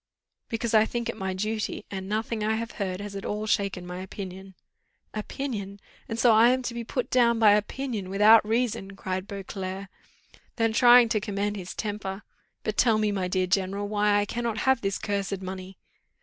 "Because 0.49 0.73
I 0.73 0.83
think 0.83 1.09
it 1.09 1.15
my 1.15 1.35
duty, 1.35 1.85
and 1.91 2.09
nothing 2.09 2.43
I 2.43 2.55
have 2.55 2.71
heard 2.81 2.99
has 3.01 3.15
at 3.15 3.23
all 3.23 3.45
shaken 3.45 3.85
my 3.85 3.99
opinion." 3.99 4.55
"Opinion! 5.13 5.79
and 6.09 6.17
so 6.17 6.33
I 6.33 6.49
am 6.49 6.63
to 6.63 6.73
be 6.73 6.83
put 6.83 7.11
down 7.11 7.37
by 7.37 7.51
opinion, 7.51 8.09
without 8.09 8.43
any 8.43 8.49
reason!" 8.49 8.95
cried 8.95 9.27
Beauclerc. 9.27 9.89
Then 10.55 10.73
trying 10.73 11.07
to 11.09 11.19
command 11.19 11.55
his 11.55 11.75
temper, 11.75 12.23
"But 12.63 12.77
tell 12.77 12.97
me, 12.97 13.11
my 13.11 13.27
dear 13.27 13.45
general, 13.45 13.87
why 13.87 14.15
I 14.19 14.25
cannot 14.25 14.57
have 14.65 14.81
this 14.81 14.97
cursed 14.97 15.43
money?" 15.43 15.77